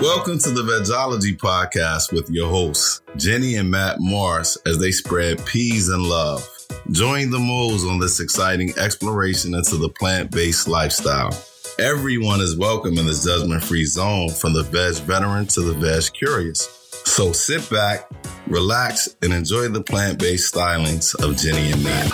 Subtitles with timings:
[0.00, 5.42] Welcome to the Vegology Podcast with your hosts, Jenny and Matt Morris, as they spread
[5.46, 6.46] peas and love.
[6.90, 11.30] Join the moles on this exciting exploration into the plant based lifestyle.
[11.78, 16.12] Everyone is welcome in this judgment free zone from the veg veteran to the veg
[16.12, 16.68] curious.
[17.06, 18.10] So sit back,
[18.48, 22.12] relax, and enjoy the plant based stylings of Jenny and Matt.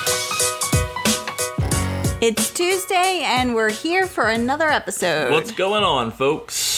[2.23, 5.33] It's Tuesday, and we're here for another episode.
[5.33, 6.72] What's going on, folks?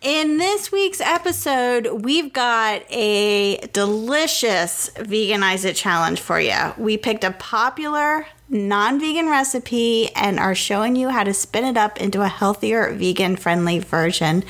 [0.00, 6.56] In this week's episode, we've got a delicious Veganize It challenge for you.
[6.78, 11.76] We picked a popular non vegan recipe and are showing you how to spin it
[11.76, 14.44] up into a healthier, vegan friendly version.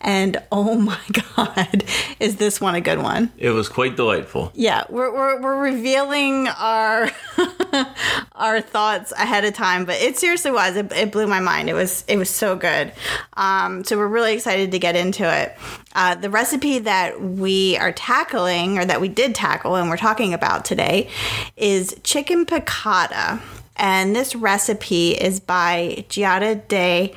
[0.00, 1.00] And oh my
[1.36, 1.84] God,
[2.18, 3.32] is this one a good one?
[3.36, 4.52] It was quite delightful.
[4.54, 7.10] Yeah, we're, we're, we're revealing our
[8.34, 10.76] our thoughts ahead of time, but it seriously was.
[10.76, 11.68] It, it blew my mind.
[11.68, 12.92] It was it was so good.
[13.34, 15.56] Um, so we're really excited to get into it.
[15.94, 20.32] Uh, the recipe that we are tackling, or that we did tackle, and we're talking
[20.32, 21.08] about today,
[21.56, 23.40] is chicken piccata.
[23.76, 27.14] And this recipe is by Giada de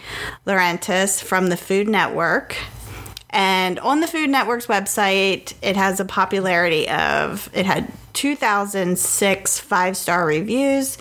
[0.48, 2.56] Laurentiis from the Food Network.
[3.30, 9.98] And on the Food Network's website, it has a popularity of, it had 2006 five
[9.98, 10.98] star reviews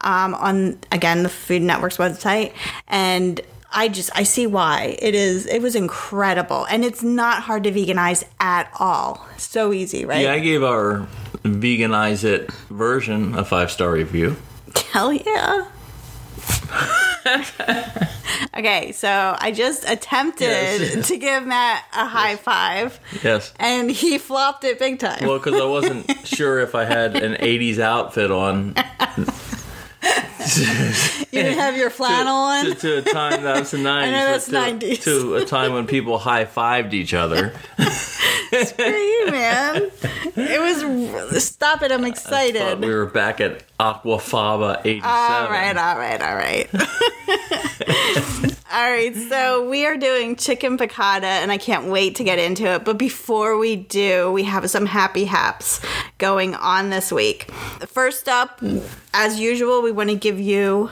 [0.00, 2.52] um, on, again, the Food Network's website.
[2.88, 3.40] And
[3.72, 5.46] I just I see why it is.
[5.46, 9.26] It was incredible, and it's not hard to veganize at all.
[9.36, 10.22] So easy, right?
[10.22, 11.06] Yeah, I gave our
[11.42, 14.36] veganize it version a five star review.
[14.92, 15.66] Hell yeah.
[18.56, 21.08] okay, so I just attempted Yes.
[21.08, 23.52] to give Matt a high five, Yes.
[23.58, 25.26] and he flopped it big time.
[25.26, 28.74] Well, because I wasn't sure if I had an '80s outfit on
[31.32, 32.64] you didn't have your flannel on.
[32.66, 34.06] to, to a time that was the '90s.
[34.06, 35.02] know that's to, 90s.
[35.02, 37.52] to a time when people high fived each other.
[38.64, 39.85] Screw you, man.
[40.36, 41.44] It was.
[41.44, 41.90] Stop it!
[41.90, 42.80] I'm excited.
[42.80, 45.02] we were back at Aquafaba '87.
[45.04, 46.68] All right, all right, all right.
[48.72, 52.66] all right, so we are doing chicken piccata, and I can't wait to get into
[52.66, 52.84] it.
[52.84, 55.80] But before we do, we have some happy haps
[56.18, 57.50] going on this week.
[57.86, 58.62] First up,
[59.14, 60.90] as usual, we want to give you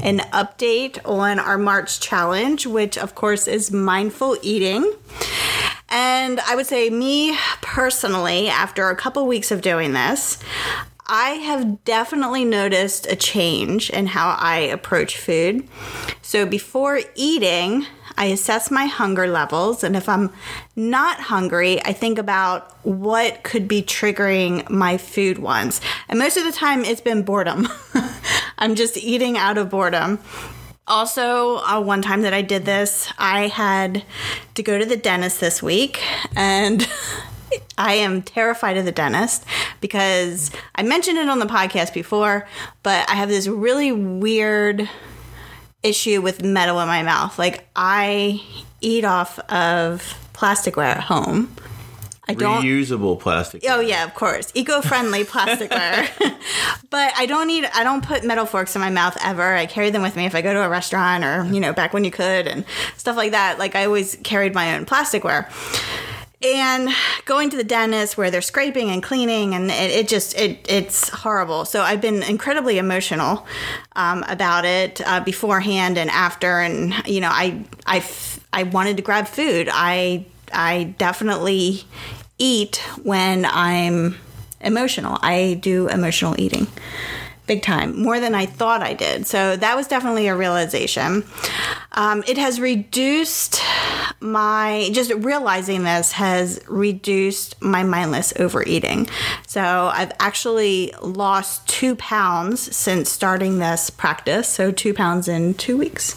[0.00, 4.90] an update on our March challenge, which of course is mindful eating.
[5.88, 10.38] And I would say, me personally, after a couple weeks of doing this,
[11.06, 15.66] I have definitely noticed a change in how I approach food.
[16.20, 17.86] So before eating,
[18.18, 19.82] I assess my hunger levels.
[19.82, 20.30] And if I'm
[20.76, 25.80] not hungry, I think about what could be triggering my food wants.
[26.08, 27.68] And most of the time, it's been boredom.
[28.58, 30.18] I'm just eating out of boredom.
[30.88, 34.04] Also, uh, one time that I did this, I had
[34.54, 36.02] to go to the dentist this week,
[36.34, 36.88] and
[37.78, 39.44] I am terrified of the dentist
[39.82, 42.48] because I mentioned it on the podcast before,
[42.82, 44.88] but I have this really weird
[45.82, 47.38] issue with metal in my mouth.
[47.38, 48.42] Like, I
[48.80, 51.54] eat off of plasticware at home.
[52.28, 52.62] I don't.
[52.62, 53.64] Reusable plastic.
[53.66, 56.06] Oh yeah, of course, eco-friendly plasticware.
[56.90, 57.64] but I don't need.
[57.74, 59.54] I don't put metal forks in my mouth ever.
[59.54, 61.94] I carry them with me if I go to a restaurant or you know back
[61.94, 62.66] when you could and
[62.98, 63.58] stuff like that.
[63.58, 65.50] Like I always carried my own plasticware.
[66.40, 66.90] And
[67.24, 71.08] going to the dentist where they're scraping and cleaning and it, it just it it's
[71.08, 71.64] horrible.
[71.64, 73.44] So I've been incredibly emotional
[73.96, 76.60] um, about it uh, beforehand and after.
[76.60, 78.04] And you know I I
[78.52, 79.68] I wanted to grab food.
[79.72, 81.84] I I definitely
[82.38, 84.16] eat when I'm
[84.60, 85.18] emotional.
[85.22, 86.66] I do emotional eating
[87.48, 89.26] big time, more than I thought I did.
[89.26, 91.24] So that was definitely a realization.
[91.92, 93.60] Um, it has reduced
[94.20, 99.08] my, just realizing this has reduced my mindless overeating.
[99.46, 104.46] So I've actually lost two pounds since starting this practice.
[104.46, 106.16] So two pounds in two weeks.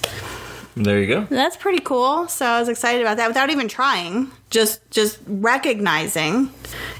[0.76, 1.22] There you go.
[1.30, 2.28] That's pretty cool.
[2.28, 4.32] So I was excited about that without even trying.
[4.50, 6.52] Just just recognizing,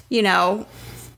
[0.10, 0.66] you know,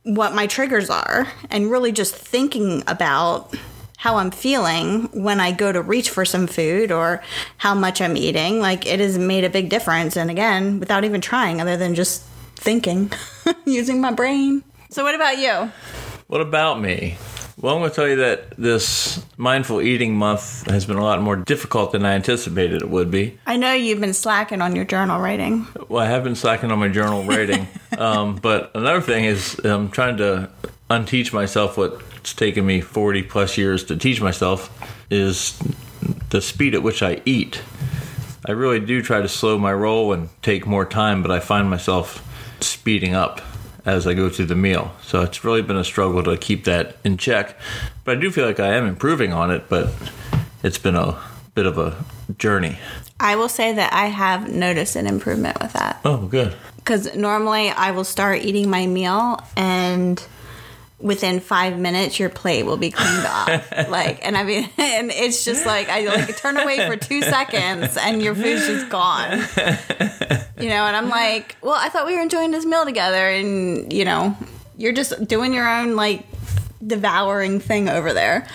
[0.03, 3.55] what my triggers are and really just thinking about
[3.97, 7.23] how I'm feeling when I go to reach for some food or
[7.57, 8.59] how much I'm eating.
[8.59, 12.21] Like it has made a big difference and again, without even trying other than just
[12.55, 13.11] thinking,
[13.65, 14.63] using my brain.
[14.89, 15.71] So what about you?
[16.27, 17.17] What about me?
[17.63, 21.21] Well, I'm going to tell you that this mindful eating month has been a lot
[21.21, 23.39] more difficult than I anticipated it would be.
[23.45, 25.65] I know you've been slacking on your journal writing.
[25.87, 29.89] Well, I have been slacking on my journal writing, um, but another thing is I'm
[29.89, 30.49] trying to
[30.89, 34.69] unteach myself what's taken me 40 plus years to teach myself
[35.09, 35.57] is
[36.31, 37.61] the speed at which I eat.
[38.45, 41.69] I really do try to slow my roll and take more time, but I find
[41.69, 42.27] myself
[42.59, 43.39] speeding up
[43.85, 44.93] as I go through the meal.
[45.03, 47.57] So it's really been a struggle to keep that in check.
[48.03, 49.93] But I do feel like I am improving on it, but
[50.63, 51.19] it's been a
[51.55, 51.95] bit of a
[52.37, 52.77] journey.
[53.19, 55.99] I will say that I have noticed an improvement with that.
[56.03, 56.55] Oh, good.
[56.77, 60.25] Because normally I will start eating my meal and
[61.03, 63.71] within five minutes your plate will be cleaned off.
[63.89, 67.97] like, and I mean, and it's just like I like turn away for two seconds
[67.97, 69.39] and your food's just gone.
[70.59, 73.91] You know, and I'm like, well, I thought we were enjoying this meal together, and
[73.91, 74.37] you know,
[74.77, 76.25] you're just doing your own like
[76.85, 78.47] devouring thing over there.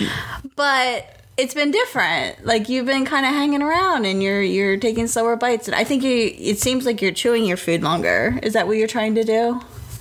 [0.56, 2.46] But it's been different.
[2.46, 5.68] Like you've been kind of hanging around and you're you're taking slower bites.
[5.68, 8.40] And I think you it seems like you're chewing your food longer.
[8.42, 9.60] Is that what you're trying to do?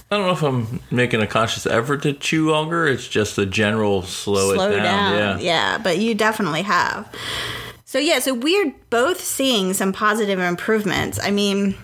[0.09, 2.87] I don't know if I'm making a conscious effort to chew longer.
[2.87, 4.83] It's just the general slow, Slow it down.
[4.83, 5.39] down.
[5.39, 5.39] Yeah.
[5.39, 7.13] yeah, but you definitely have.
[7.83, 11.19] So yeah, so we're both seeing some positive improvements.
[11.21, 11.75] I mean,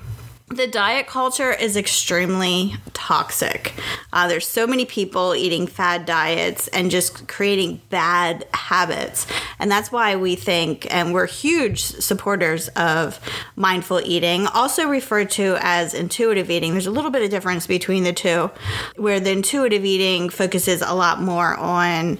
[0.55, 3.73] the diet culture is extremely toxic.
[4.11, 9.25] Uh, there's so many people eating fad diets and just creating bad habits.
[9.59, 13.19] And that's why we think, and we're huge supporters of
[13.55, 16.73] mindful eating, also referred to as intuitive eating.
[16.73, 18.51] There's a little bit of difference between the two,
[18.95, 22.19] where the intuitive eating focuses a lot more on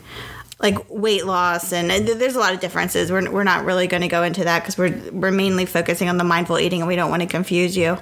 [0.59, 3.11] like weight loss and there's a lot of differences.
[3.11, 6.17] We're, we're not really going to go into that because we're, we're mainly focusing on
[6.17, 7.97] the mindful eating and we don't want to confuse you.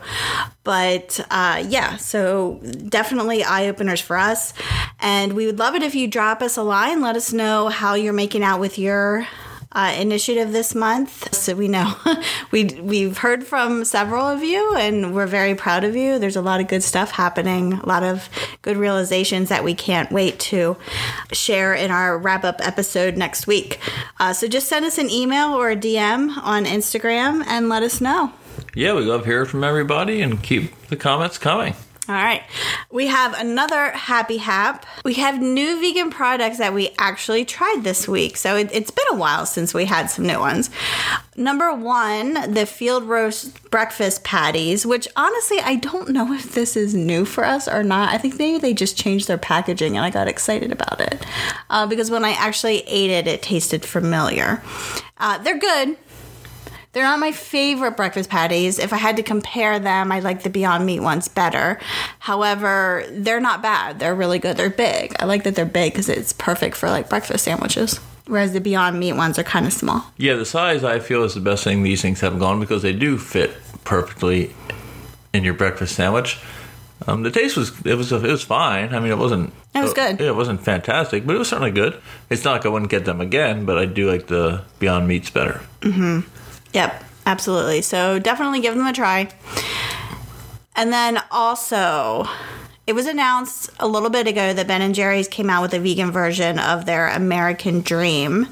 [0.64, 4.54] But uh, yeah so definitely eye-openers for us.
[5.00, 7.96] And we would love it if you drop us a line let us know how
[7.96, 9.28] you're making out with your
[9.74, 11.34] uh, initiative this month.
[11.34, 11.96] So we know
[12.52, 16.20] we we've heard from several of you, and we're very proud of you.
[16.20, 18.30] There's a lot of good stuff happening, a lot of
[18.62, 20.78] good realizations that we can't wait to
[21.32, 23.80] share in our wrap up episode next week.
[24.20, 28.02] Uh, so just send us an email or a DM on Instagram and let us
[28.02, 28.34] know.
[28.76, 31.76] Yeah, we love hearing from everybody and keep the comments coming.
[32.12, 32.44] All right.
[32.92, 34.86] We have another happy hap.
[35.06, 38.36] We have new vegan products that we actually tried this week.
[38.36, 40.70] So it, has been a while since we had some new ones.
[41.38, 46.94] Number one, the field roast breakfast patties, which honestly, I don't know if this is
[46.94, 48.14] new for us or not.
[48.14, 51.26] I think maybe they just changed their packaging and I got excited about it.
[51.70, 54.62] Uh, because when I actually ate it, it tasted familiar.
[55.18, 55.96] Uh, they're good.
[56.94, 58.78] They're not my favorite breakfast patties.
[58.78, 61.80] If I had to compare them, I like the Beyond Meat ones better.
[62.20, 64.00] However, they're not bad.
[64.00, 64.58] They're really good.
[64.58, 65.16] They're big.
[65.20, 68.00] I like that they're big because it's perfect for like breakfast sandwiches.
[68.28, 70.06] Whereas the Beyond Meat ones are kind of small.
[70.18, 72.94] Yeah, the size I feel is the best thing these things have gone because they
[72.94, 73.52] do fit
[73.84, 74.54] perfectly
[75.34, 76.40] in your breakfast sandwich.
[77.08, 78.94] Um, the taste was it was it was fine.
[78.94, 79.54] I mean, it wasn't.
[79.74, 80.22] It was good.
[80.22, 82.00] It wasn't fantastic, but it was certainly good.
[82.30, 85.30] It's not like I wouldn't get them again, but I do like the Beyond Meats
[85.30, 85.62] better.
[86.74, 87.82] Yep, absolutely.
[87.82, 89.30] So definitely give them a try.
[90.76, 92.26] And then also,
[92.88, 95.80] it was announced a little bit ago that Ben and Jerry's came out with a
[95.80, 98.48] vegan version of their American Dream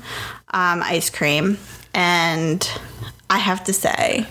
[0.52, 1.58] um, ice cream,
[1.94, 2.70] and
[3.30, 4.26] I have to say,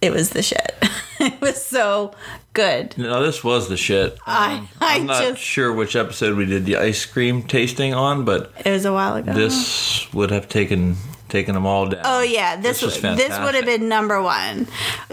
[0.00, 0.76] it was the shit.
[1.20, 2.14] it was so
[2.52, 2.96] good.
[2.96, 4.18] No, this was the shit.
[4.26, 8.24] I, I I'm not just sure which episode we did the ice cream tasting on,
[8.24, 9.32] but it was a while ago.
[9.32, 10.96] this would have taken
[11.30, 12.02] taken them all down.
[12.04, 14.66] Oh yeah, this This was this, would have been number one.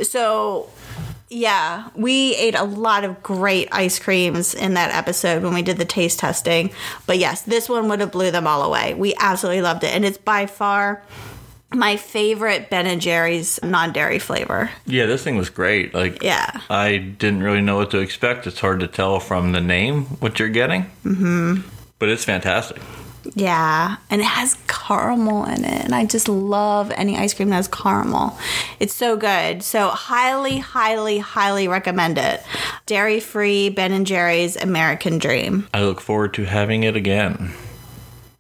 [0.04, 0.70] So
[1.30, 5.78] yeah, we ate a lot of great ice creams in that episode when we did
[5.78, 6.72] the taste testing.
[7.06, 8.94] But yes, this one would have blew them all away.
[8.94, 11.04] We absolutely loved it, and it's by far
[11.74, 14.70] my favorite Ben and Jerry's non-dairy flavor.
[14.86, 15.94] Yeah, this thing was great.
[15.94, 16.62] Like, Yeah.
[16.70, 18.48] I didn't really know what to expect.
[18.48, 20.84] It's hard to tell from the name what you're getting.
[21.04, 21.68] Mm-hmm.
[22.00, 22.82] But it's fantastic.
[23.36, 27.58] Yeah, and it has caramel in it, and I just love any ice cream that
[27.58, 28.38] has caramel.
[28.80, 29.64] It's so good.
[29.64, 32.42] So highly, highly, highly recommend it.
[32.86, 35.68] Dairy-free Ben and Jerry's American Dream.
[35.74, 37.54] I look forward to having it again.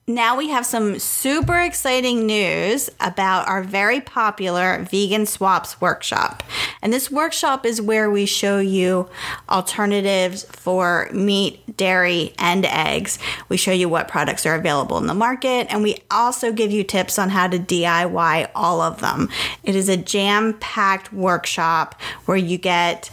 [0.09, 6.43] Now we have some super exciting news about our very popular Vegan Swaps workshop.
[6.81, 9.09] And this workshop is where we show you
[9.49, 13.19] alternatives for meat, dairy, and eggs.
[13.49, 16.83] We show you what products are available in the market, and we also give you
[16.83, 19.29] tips on how to DIY all of them.
[19.63, 23.09] It is a jam packed workshop where you get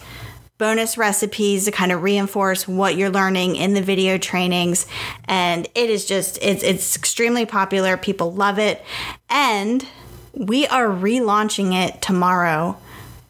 [0.56, 4.86] bonus recipes to kind of reinforce what you're learning in the video trainings
[5.24, 8.80] and it is just it's it's extremely popular people love it
[9.28, 9.84] and
[10.32, 12.76] we are relaunching it tomorrow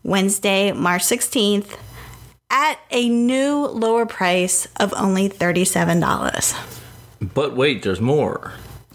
[0.05, 1.77] Wednesday March 16th
[2.51, 6.55] at a new lower price of only $37
[7.21, 8.53] But wait, there's more.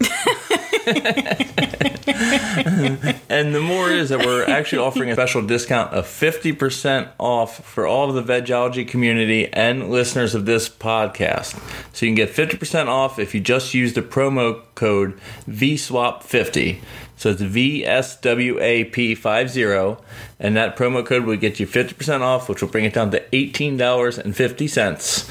[3.28, 7.86] and the more is that we're actually offering a special discount of 50% off for
[7.86, 11.60] all of the vegology community and listeners of this podcast.
[11.94, 16.80] So you can get 50% off if you just use the promo code VSWAP50.
[17.20, 20.02] So it's VSWAP50,
[20.38, 23.20] and that promo code will get you 50% off, which will bring it down to
[23.20, 25.30] $18.50.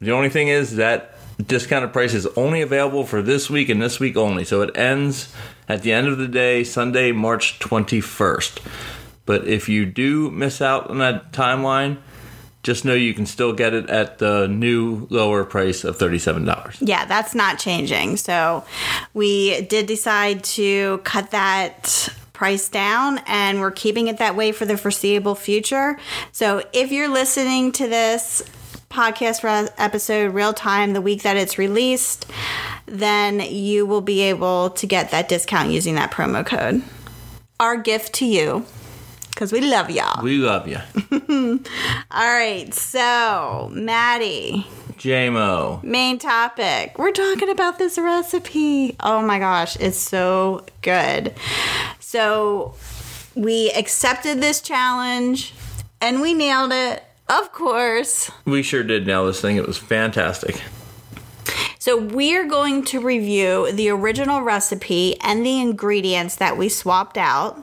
[0.00, 1.14] The only thing is that
[1.46, 4.44] discounted price is only available for this week and this week only.
[4.44, 5.32] So it ends
[5.68, 8.58] at the end of the day, Sunday, March 21st.
[9.24, 11.98] But if you do miss out on that timeline,
[12.62, 16.78] just know you can still get it at the new lower price of $37.
[16.80, 18.16] Yeah, that's not changing.
[18.16, 18.64] So
[19.14, 24.64] we did decide to cut that price down and we're keeping it that way for
[24.64, 25.98] the foreseeable future.
[26.30, 28.42] So if you're listening to this
[28.90, 32.26] podcast re- episode real time the week that it's released,
[32.86, 36.82] then you will be able to get that discount using that promo code.
[37.58, 38.66] Our gift to you
[39.34, 40.22] because we love y'all.
[40.22, 40.78] We love you.
[42.10, 44.66] All right, so Maddie,
[44.98, 45.82] JMO.
[45.82, 46.98] main topic.
[46.98, 48.96] We're talking about this recipe.
[49.00, 51.34] Oh my gosh, it's so good.
[51.98, 52.74] So
[53.34, 55.54] we accepted this challenge
[56.00, 57.02] and we nailed it.
[57.28, 58.30] Of course.
[58.44, 59.56] We sure did nail this thing.
[59.56, 60.60] It was fantastic.
[61.82, 67.60] So, we're going to review the original recipe and the ingredients that we swapped out.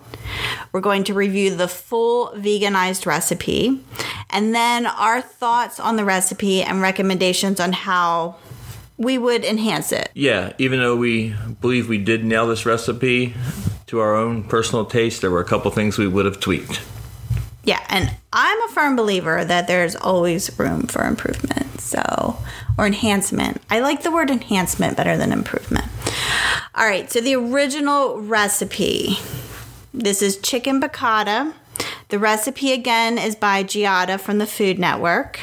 [0.73, 3.81] We're going to review the full veganized recipe
[4.29, 8.35] and then our thoughts on the recipe and recommendations on how
[8.97, 10.11] we would enhance it.
[10.13, 13.35] Yeah, even though we believe we did nail this recipe
[13.88, 16.81] to our own personal taste, there were a couple things we would have tweaked.
[17.63, 21.79] Yeah, and I'm a firm believer that there's always room for improvement.
[21.79, 22.38] So,
[22.79, 23.62] or enhancement.
[23.69, 25.86] I like the word enhancement better than improvement.
[26.74, 29.17] All right, so the original recipe.
[29.93, 31.53] This is chicken piccata.
[32.07, 35.41] The recipe again is by Giada from the Food Network.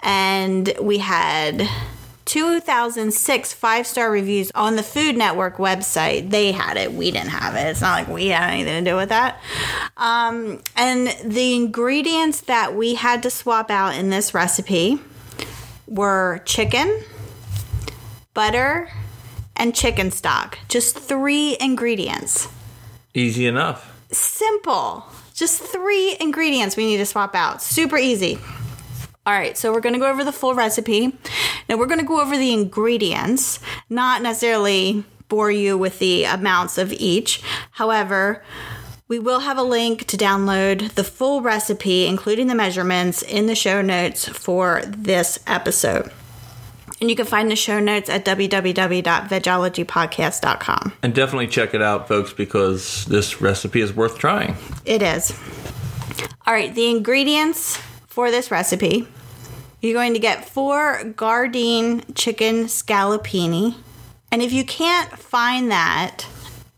[0.00, 1.68] And we had
[2.24, 6.30] 2006 five star reviews on the Food Network website.
[6.30, 6.92] They had it.
[6.92, 7.68] We didn't have it.
[7.68, 9.40] It's not like we had anything to do with that.
[9.96, 14.98] Um, and the ingredients that we had to swap out in this recipe
[15.86, 17.02] were chicken,
[18.34, 18.90] butter,
[19.56, 20.58] and chicken stock.
[20.68, 22.48] Just three ingredients.
[23.14, 23.92] Easy enough.
[24.12, 25.04] Simple.
[25.34, 27.62] Just three ingredients we need to swap out.
[27.62, 28.38] Super easy.
[29.26, 31.18] All right, so we're going to go over the full recipe.
[31.68, 33.58] Now we're going to go over the ingredients,
[33.90, 37.42] not necessarily bore you with the amounts of each.
[37.72, 38.44] However,
[39.08, 43.54] we will have a link to download the full recipe, including the measurements, in the
[43.54, 46.10] show notes for this episode.
[47.00, 50.92] And you can find the show notes at www.vegologypodcast.com.
[51.02, 54.56] And definitely check it out, folks, because this recipe is worth trying.
[54.84, 55.38] It is.
[56.46, 59.06] All right, the ingredients for this recipe
[59.80, 63.74] you're going to get four Gardein chicken scallopini.
[64.32, 66.26] And if you can't find that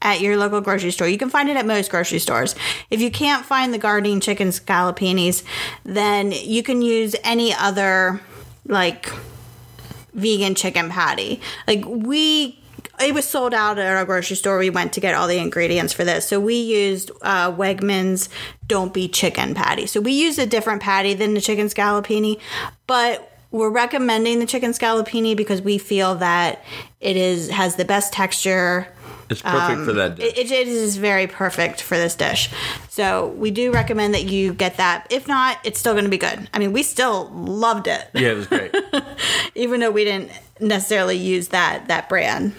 [0.00, 2.54] at your local grocery store, you can find it at most grocery stores.
[2.90, 5.42] If you can't find the Gardein chicken scallopinis,
[5.84, 8.20] then you can use any other
[8.66, 9.10] like
[10.14, 11.40] vegan chicken patty.
[11.66, 12.58] Like we
[13.00, 14.58] it was sold out at our grocery store.
[14.58, 16.26] We went to get all the ingredients for this.
[16.26, 18.28] So we used uh, Wegmans
[18.66, 19.86] Don't Be Chicken patty.
[19.86, 22.40] So we used a different patty than the chicken scallopini,
[22.86, 26.64] but we're recommending the chicken scallopini because we feel that
[27.00, 28.92] it is has the best texture.
[29.30, 30.24] It's perfect for that dish.
[30.24, 32.50] Um, It, it is very perfect for this dish.
[32.88, 35.06] So we do recommend that you get that.
[35.10, 36.48] If not, it's still going to be good.
[36.54, 38.74] I mean, we still loved it, yeah, it was great.
[39.54, 40.30] even though we didn't
[40.60, 42.54] necessarily use that that brand.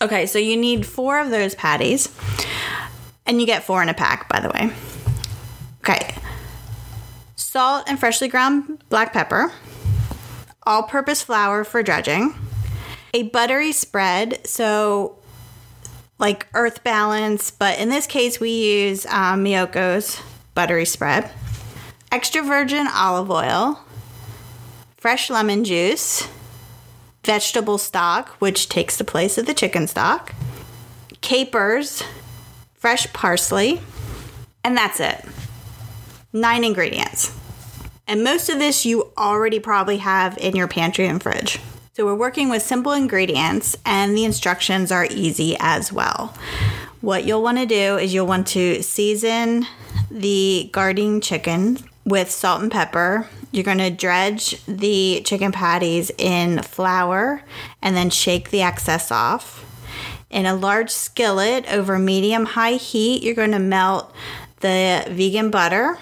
[0.00, 2.08] Okay, so you need four of those patties,
[3.26, 4.70] and you get four in a pack, by the way.
[5.80, 6.14] Okay,
[7.36, 9.52] salt and freshly ground black pepper,
[10.64, 12.34] all purpose flour for dredging,
[13.12, 15.18] a buttery spread, so
[16.18, 20.20] like earth balance, but in this case, we use um, Miyoko's
[20.54, 21.30] buttery spread,
[22.12, 23.80] extra virgin olive oil,
[24.96, 26.28] fresh lemon juice,
[27.24, 30.34] vegetable stock, which takes the place of the chicken stock,
[31.20, 32.02] capers,
[32.74, 33.80] fresh parsley,
[34.62, 35.24] and that's it.
[36.32, 37.36] Nine ingredients.
[38.06, 41.58] And most of this you already probably have in your pantry and fridge.
[41.96, 46.34] So we're working with simple ingredients, and the instructions are easy as well.
[47.00, 49.68] What you'll want to do is you'll want to season
[50.10, 53.28] the Gardein chicken with salt and pepper.
[53.52, 57.44] You're going to dredge the chicken patties in flour
[57.80, 59.64] and then shake the excess off.
[60.30, 64.12] In a large skillet over medium high heat, you're going to melt
[64.62, 65.98] the vegan butter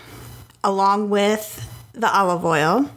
[0.65, 2.89] along with the olive oil.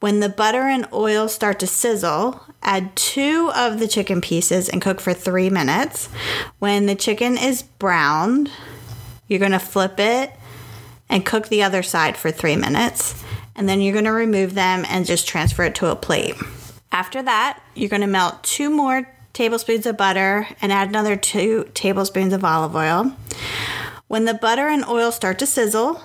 [0.00, 4.80] When the butter and oil start to sizzle, add two of the chicken pieces and
[4.80, 6.08] cook for three minutes.
[6.58, 8.50] When the chicken is browned,
[9.28, 10.32] you're going to flip it
[11.10, 13.22] and cook the other side for three minutes.
[13.54, 16.34] And then you're going to remove them and just transfer it to a plate.
[16.90, 21.68] After that, you're going to melt two more tablespoons of butter and add another two
[21.74, 23.12] tablespoons of olive oil.
[24.08, 26.00] When the butter and oil start to sizzle,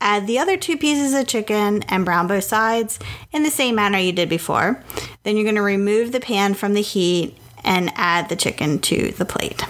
[0.00, 2.98] add the other two pieces of chicken and brown both sides
[3.32, 4.82] in the same manner you did before.
[5.22, 9.10] Then you're going to remove the pan from the heat and add the chicken to
[9.12, 9.64] the plate.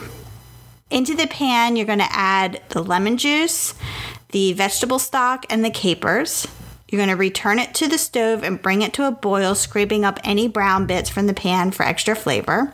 [0.90, 3.74] Into the pan, you're going to add the lemon juice,
[4.30, 6.46] the vegetable stock, and the capers.
[6.88, 10.04] You're going to return it to the stove and bring it to a boil, scraping
[10.04, 12.72] up any brown bits from the pan for extra flavor.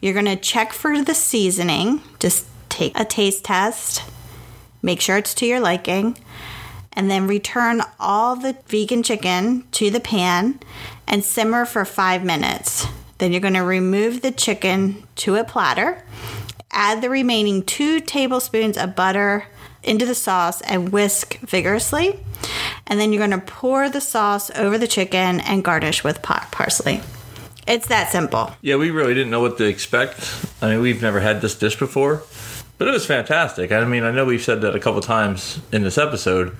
[0.00, 2.02] You're going to check for the seasoning.
[2.20, 4.02] Just take a taste test,
[4.80, 6.16] make sure it's to your liking,
[6.94, 10.60] and then return all the vegan chicken to the pan
[11.06, 12.86] and simmer for five minutes.
[13.18, 16.04] Then you're going to remove the chicken to a platter,
[16.70, 19.46] add the remaining two tablespoons of butter
[19.82, 22.18] into the sauce and whisk vigorously.
[22.86, 26.50] And then you're going to pour the sauce over the chicken and garnish with pot
[26.52, 27.00] parsley.
[27.66, 28.52] It's that simple.
[28.60, 30.34] Yeah, we really didn't know what to expect.
[30.60, 32.22] I mean, we've never had this dish before,
[32.78, 33.70] but it was fantastic.
[33.70, 36.56] I mean, I know we've said that a couple times in this episode,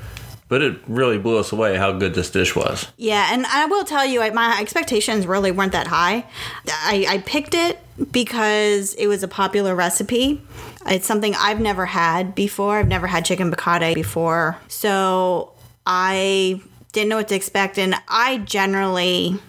[0.52, 2.86] but it really blew us away how good this dish was.
[2.98, 6.26] Yeah, and I will tell you, my expectations really weren't that high.
[6.68, 7.78] I, I picked it
[8.12, 10.42] because it was a popular recipe.
[10.84, 12.76] It's something I've never had before.
[12.76, 14.58] I've never had chicken piccata before.
[14.68, 15.52] So
[15.86, 16.60] I
[16.92, 17.78] didn't know what to expect.
[17.78, 19.40] And I generally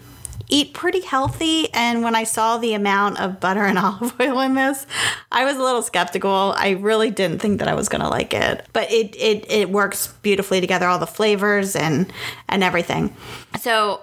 [0.50, 1.72] eat pretty healthy.
[1.74, 4.86] And when I saw the amount of butter and olive oil in this,
[5.32, 6.54] I was a little skeptical.
[6.58, 10.08] I really didn't think that I was to like it, but it, it, it works
[10.22, 12.12] beautifully together, all the flavors and,
[12.48, 13.16] and everything.
[13.60, 14.02] So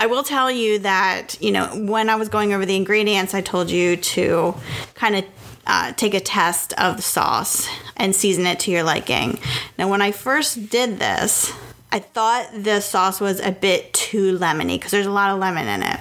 [0.00, 3.40] I will tell you that, you know, when I was going over the ingredients, I
[3.40, 4.54] told you to
[4.94, 5.24] kind of
[5.66, 9.38] uh, take a test of the sauce and season it to your liking.
[9.78, 11.52] Now, when I first did this,
[11.92, 15.68] I thought the sauce was a bit too lemony because there's a lot of lemon
[15.68, 16.00] in it.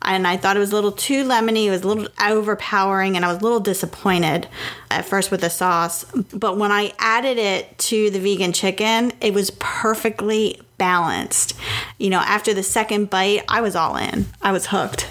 [0.00, 1.66] And I thought it was a little too lemony.
[1.66, 4.48] It was a little overpowering, and I was a little disappointed
[4.90, 6.04] at first with the sauce.
[6.32, 11.54] But when I added it to the vegan chicken, it was perfectly balanced.
[11.98, 15.08] You know, after the second bite, I was all in, I was hooked.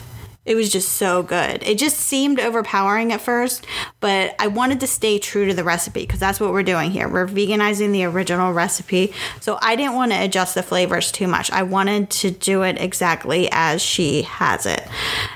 [0.48, 1.62] It was just so good.
[1.64, 3.68] It just seemed overpowering at first,
[4.00, 7.10] but I wanted to stay true to the recipe because that's what we're doing here.
[7.10, 9.14] We're veganizing the original recipe.
[9.42, 11.52] So I didn't want to adjust the flavors too much.
[11.52, 14.88] I wanted to do it exactly as she has it.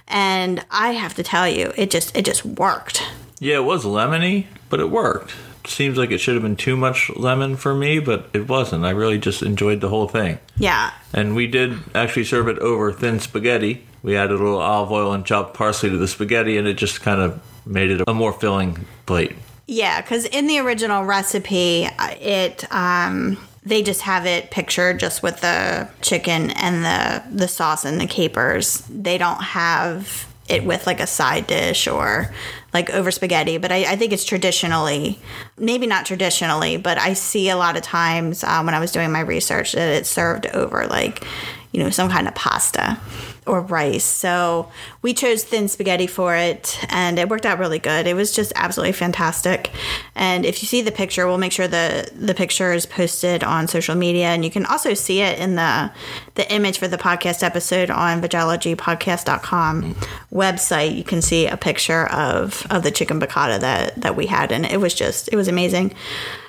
[0.07, 3.03] And I have to tell you, it just it just worked.
[3.39, 5.33] Yeah, it was lemony, but it worked.
[5.67, 8.85] Seems like it should have been too much lemon for me, but it wasn't.
[8.85, 10.39] I really just enjoyed the whole thing.
[10.57, 10.91] Yeah.
[11.13, 13.85] And we did actually serve it over thin spaghetti.
[14.03, 17.01] We added a little olive oil and chopped parsley to the spaghetti, and it just
[17.01, 19.35] kind of made it a more filling plate.
[19.67, 25.21] Yeah, because in the original recipe, uh, it um, they just have it pictured just
[25.21, 28.79] with the chicken and the the sauce and the capers.
[28.89, 32.33] They don't have it with like a side dish or
[32.73, 33.57] like over spaghetti.
[33.57, 35.19] But I, I think it's traditionally,
[35.57, 39.11] maybe not traditionally, but I see a lot of times um, when I was doing
[39.11, 41.25] my research that it's served over like
[41.71, 42.99] you know some kind of pasta
[43.47, 44.03] or rice.
[44.03, 44.69] So
[45.01, 48.05] we chose thin spaghetti for it and it worked out really good.
[48.05, 49.71] It was just absolutely fantastic.
[50.15, 53.67] And if you see the picture, we'll make sure the the picture is posted on
[53.67, 55.91] social media and you can also see it in the
[56.35, 59.95] the image for the podcast episode on vegologypodcast.com
[60.31, 60.95] website.
[60.95, 64.65] You can see a picture of of the chicken piccata that that we had and
[64.65, 65.95] it was just it was amazing.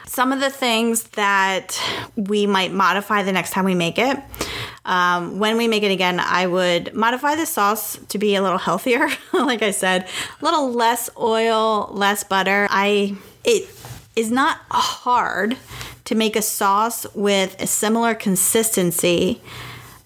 [0.06, 1.80] Some of the things that
[2.16, 4.18] we might modify the next time we make it.
[4.84, 8.58] Um, when we make it again, I would modify the sauce to be a little
[8.58, 9.08] healthier.
[9.32, 10.08] like I said,
[10.40, 12.66] a little less oil, less butter.
[12.70, 13.68] I it
[14.16, 15.56] is not hard
[16.04, 19.40] to make a sauce with a similar consistency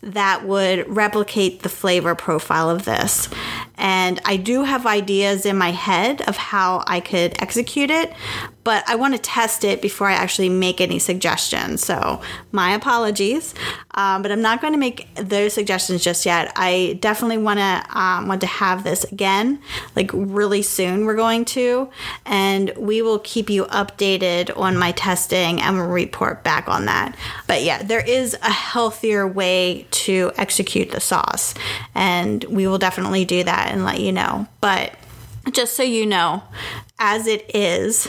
[0.03, 3.29] that would replicate the flavor profile of this.
[3.77, 8.13] And I do have ideas in my head of how I could execute it,
[8.67, 11.85] but I want to test it before I actually make any suggestions.
[11.85, 13.55] So, my apologies,
[13.95, 16.53] um, but I'm not going to make those suggestions just yet.
[16.57, 19.61] I definitely want to um, want to have this again,
[19.95, 21.05] like really soon.
[21.07, 21.89] We're going to,
[22.25, 27.17] and we will keep you updated on my testing and we'll report back on that.
[27.47, 31.55] But yeah, there is a healthier way to execute the sauce,
[31.95, 34.49] and we will definitely do that and let you know.
[34.61, 34.93] But
[35.53, 36.43] just so you know,
[36.99, 38.09] as it is,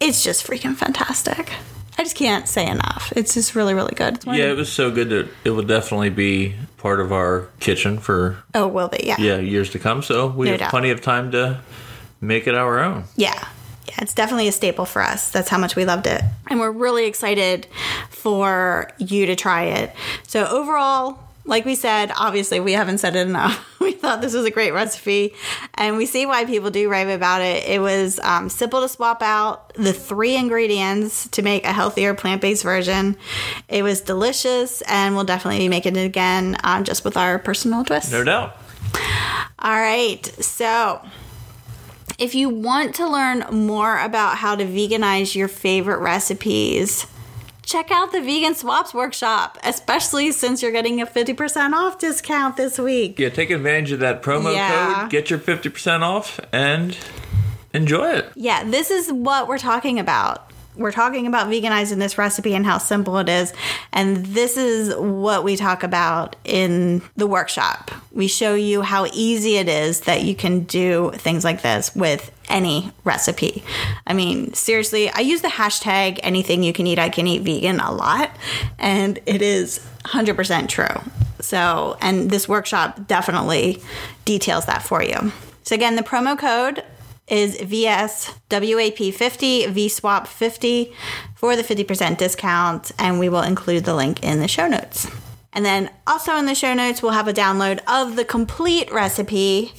[0.00, 1.52] it's just freaking fantastic.
[1.98, 3.12] I just can't say enough.
[3.14, 4.16] It's just really, really good.
[4.16, 7.98] It's Yeah, it was so good that it will definitely be part of our kitchen
[7.98, 9.16] for oh, will be, yeah.
[9.18, 10.02] yeah years to come.
[10.02, 10.70] So we No have doubt.
[10.70, 11.60] plenty of time to
[12.20, 13.04] make it our own.
[13.16, 13.48] Yeah.
[13.88, 15.30] Yeah, it's definitely a staple for us.
[15.30, 16.22] That's how much we loved it.
[16.48, 17.66] And we're really excited
[18.08, 19.94] for you to try it.
[20.26, 21.18] So, overall,
[21.50, 23.66] like we said, obviously, we haven't said it enough.
[23.80, 25.34] We thought this was a great recipe,
[25.74, 27.64] and we see why people do rave about it.
[27.64, 32.40] It was um, simple to swap out the three ingredients to make a healthier plant
[32.40, 33.16] based version.
[33.68, 37.84] It was delicious, and we'll definitely be making it again um, just with our personal
[37.84, 38.12] twist.
[38.12, 38.56] No doubt.
[39.58, 40.24] All right.
[40.42, 41.00] So,
[42.18, 47.06] if you want to learn more about how to veganize your favorite recipes,
[47.70, 52.78] check out the Vegan Swaps Workshop, especially since you're getting a 50% off discount this
[52.78, 53.18] week.
[53.18, 55.02] Yeah, take advantage of that promo Yeah.
[55.02, 55.10] code.
[55.10, 56.96] Get your fifty percent off and
[57.72, 58.32] enjoy it.
[58.34, 60.46] Yeah, this is what we're talking about.
[60.76, 63.52] We're talking about veganizing this recipe and how simple it is.
[63.92, 67.90] And this is what we talk about in the workshop.
[68.12, 72.30] We show you how easy it is that you can do things like this with
[72.50, 73.62] any recipe.
[74.06, 77.80] I mean, seriously, I use the hashtag anything you can eat, I can eat vegan
[77.80, 78.30] a lot.
[78.78, 80.86] And it is 100% true.
[81.40, 83.82] So, and this workshop definitely
[84.24, 85.32] details that for you.
[85.62, 86.84] So, again, the promo code
[87.28, 90.92] is VSWAP50, VSWAP50
[91.36, 95.06] for the 50% discount, and we will include the link in the show notes.
[95.52, 99.72] And then also in the show notes, we'll have a download of the complete recipe.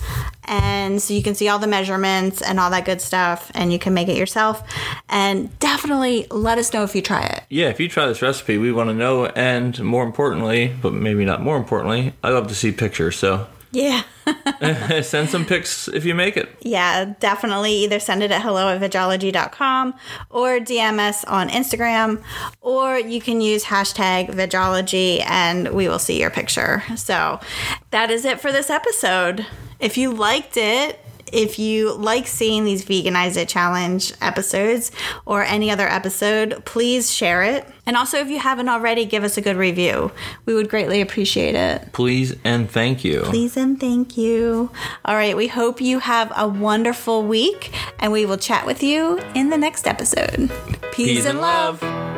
[0.43, 3.79] And so you can see all the measurements and all that good stuff, and you
[3.79, 4.63] can make it yourself.
[5.07, 7.43] And definitely let us know if you try it.
[7.47, 9.27] Yeah, if you try this recipe, we want to know.
[9.27, 13.15] And more importantly, but maybe not more importantly, I love to see pictures.
[13.15, 14.03] So Yeah.
[15.01, 16.49] send some pics if you make it.
[16.61, 19.93] Yeah, definitely either send it at hello at vegology.com
[20.29, 22.21] or DM us on Instagram,
[22.59, 26.83] or you can use hashtag vegology and we will see your picture.
[26.95, 27.39] So
[27.91, 29.45] that is it for this episode.
[29.79, 31.00] If you liked it,
[31.31, 34.91] if you like seeing these Veganize It Challenge episodes
[35.25, 37.67] or any other episode, please share it.
[37.85, 40.11] And also, if you haven't already, give us a good review.
[40.45, 41.91] We would greatly appreciate it.
[41.93, 43.21] Please and thank you.
[43.21, 44.69] Please and thank you.
[45.03, 49.19] All right, we hope you have a wonderful week and we will chat with you
[49.35, 50.51] in the next episode.
[50.91, 51.81] Peace, Peace and love.
[51.81, 52.10] love.